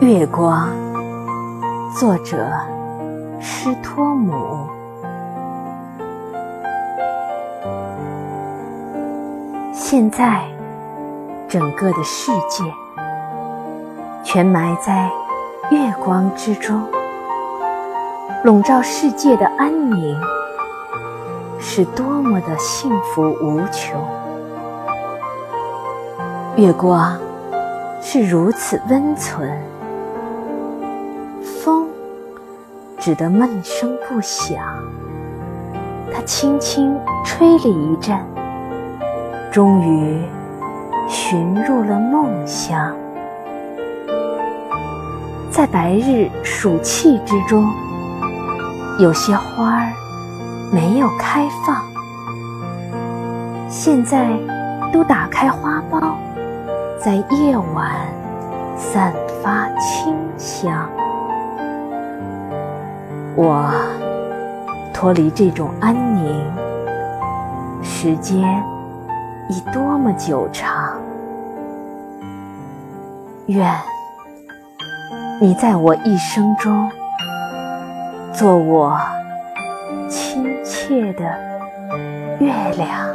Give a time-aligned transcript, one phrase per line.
[0.00, 0.66] 月光，
[1.94, 2.50] 作者
[3.38, 4.66] 施托姆。
[9.74, 10.42] 现在，
[11.46, 12.64] 整个的世界
[14.24, 15.10] 全埋在
[15.70, 16.82] 月光之中，
[18.42, 20.18] 笼罩世界的安宁
[21.58, 24.00] 是多么的幸福无穷。
[26.56, 27.20] 月光
[28.00, 29.46] 是如此温存。
[33.00, 34.62] 只得闷声不响，
[36.12, 38.14] 它轻轻吹了一阵，
[39.50, 40.22] 终于
[41.08, 42.94] 寻入了梦乡。
[45.50, 47.66] 在白日暑气之中，
[48.98, 49.90] 有些花儿
[50.70, 51.82] 没有开放，
[53.70, 54.28] 现在
[54.92, 56.12] 都打开花苞，
[57.02, 57.92] 在夜晚
[58.76, 59.10] 散
[59.42, 60.86] 发清香。
[63.36, 63.72] 我
[64.92, 66.44] 脱离这种安宁，
[67.82, 68.62] 时间
[69.48, 70.98] 已多么久长。
[73.46, 73.72] 愿
[75.40, 76.90] 你在我一生中，
[78.32, 78.98] 做我
[80.08, 81.24] 亲切的
[82.38, 83.08] 月亮。